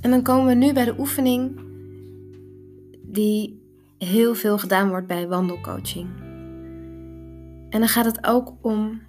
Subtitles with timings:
[0.00, 1.60] En dan komen we nu bij de oefening
[3.02, 3.62] die
[3.98, 6.08] heel veel gedaan wordt bij wandelcoaching.
[7.70, 9.00] En dan gaat het ook om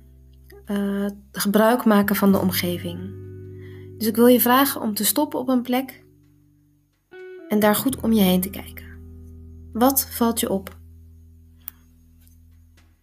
[0.66, 2.99] uh, gebruik maken van de omgeving.
[3.98, 6.04] Dus ik wil je vragen om te stoppen op een plek
[7.48, 8.85] en daar goed om je heen te kijken.
[9.73, 10.77] Wat valt je op?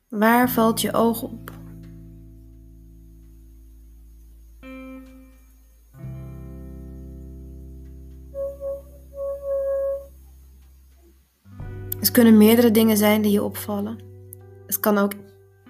[0.09, 1.51] Waar valt je oog op?
[12.07, 13.99] Het kunnen meerdere dingen zijn die je opvallen.
[14.67, 15.13] Het kan ook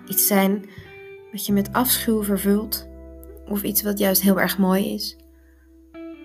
[0.09, 0.69] iets zijn
[1.33, 2.89] wat je met afschuw vervult,
[3.49, 5.17] of iets wat juist heel erg mooi is.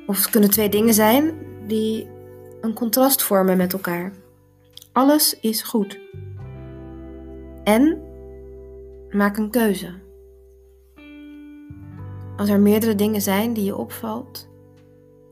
[0.07, 1.33] Of het kunnen twee dingen zijn
[1.67, 2.07] die
[2.61, 4.13] een contrast vormen met elkaar.
[4.91, 5.99] Alles is goed.
[7.63, 8.01] En
[9.09, 9.93] maak een keuze.
[12.37, 14.49] Als er meerdere dingen zijn die je opvalt,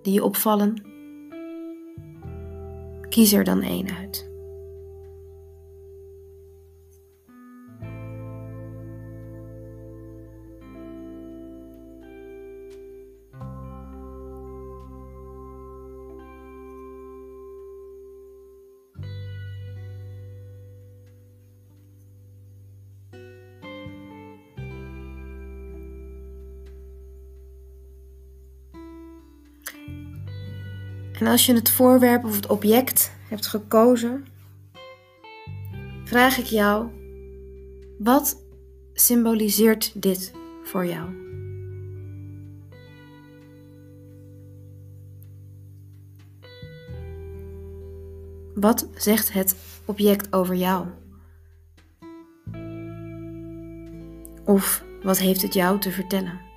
[0.02, 0.82] die je opvallen,
[3.10, 4.29] kies er dan één uit.
[31.20, 34.26] En als je het voorwerp of het object hebt gekozen,
[36.04, 36.88] vraag ik jou:
[37.98, 38.44] wat
[38.94, 41.28] symboliseert dit voor jou?
[48.56, 50.88] Wat zegt het object over jou?
[54.46, 56.49] Of wat heeft het jou te vertellen?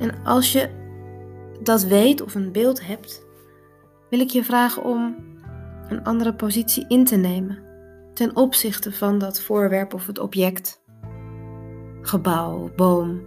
[0.00, 0.68] En als je
[1.62, 3.26] dat weet of een beeld hebt,
[4.10, 5.16] wil ik je vragen om
[5.88, 7.68] een andere positie in te nemen
[8.14, 10.82] ten opzichte van dat voorwerp of het object,
[12.00, 13.22] gebouw, boom,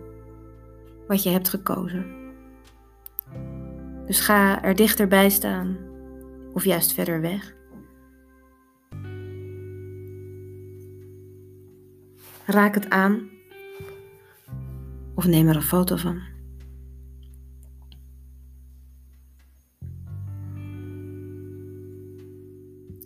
[1.07, 2.05] wat je hebt gekozen.
[4.05, 5.77] Dus ga er dichterbij staan
[6.53, 7.53] of juist verder weg.
[12.45, 13.29] Raak het aan
[15.15, 16.32] of neem er een foto van.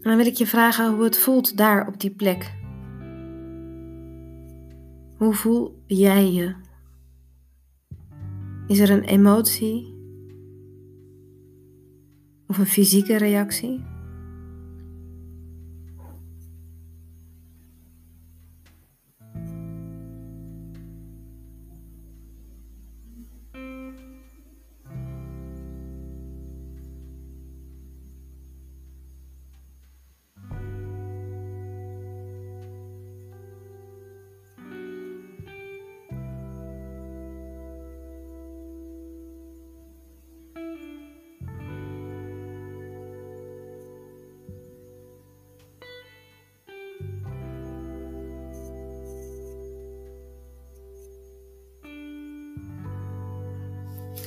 [0.07, 2.53] En dan wil ik je vragen hoe het voelt daar op die plek.
[5.17, 6.55] Hoe voel jij je?
[8.67, 9.95] Is er een emotie?
[12.47, 13.83] Of een fysieke reactie?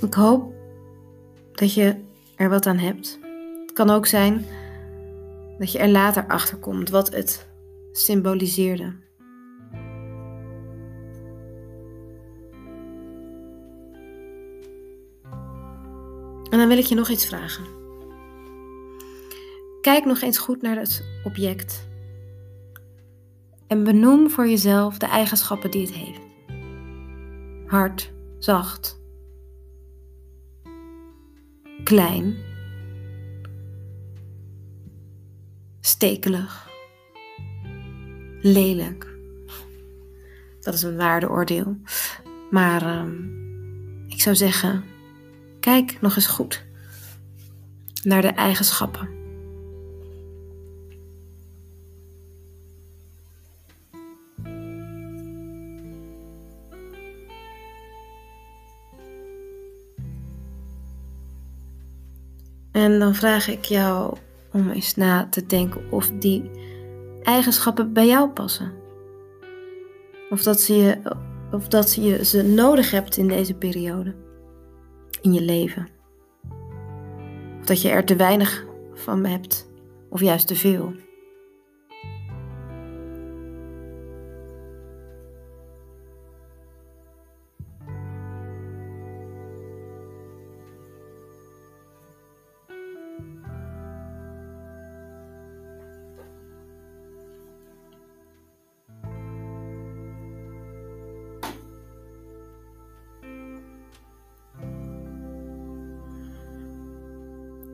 [0.03, 0.53] Ik hoop
[1.53, 1.97] dat je
[2.37, 3.19] er wat aan hebt.
[3.61, 4.45] Het kan ook zijn
[5.59, 7.49] dat je er later achter komt wat het
[7.93, 8.95] symboliseerde.
[16.51, 17.65] En dan wil ik je nog iets vragen.
[19.81, 21.89] Kijk nog eens goed naar het object.
[23.67, 26.21] En benoem voor jezelf de eigenschappen die het heeft.
[27.67, 29.00] Hard, zacht,
[31.85, 32.37] klein,
[35.81, 36.69] stekelig,
[38.41, 39.09] lelijk.
[40.61, 41.77] Dat is een waardeoordeel.
[42.51, 43.05] Maar uh,
[44.07, 44.85] ik zou zeggen,
[45.61, 46.65] kijk nog eens goed
[48.03, 49.20] naar de eigenschappen.
[62.81, 64.17] En dan vraag ik jou
[64.53, 66.51] om eens na te denken of die
[67.23, 68.73] eigenschappen bij jou passen.
[70.31, 70.99] Of dat, je,
[71.51, 74.15] of dat je ze nodig hebt in deze periode.
[75.21, 75.89] In je leven.
[77.61, 79.71] Of dat je er te weinig van hebt.
[80.09, 80.93] Of juist te veel.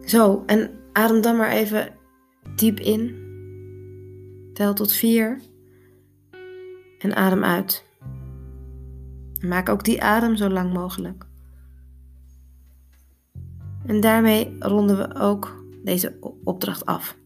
[0.06, 1.94] Zo, en adem dan maar even
[2.54, 3.24] diep in.
[4.52, 5.40] Tel tot vier.
[6.98, 7.84] En adem uit.
[9.40, 11.26] maak ook die adem zo lang mogelijk.
[13.86, 17.16] En daarmee ronden we ook deze opdracht af.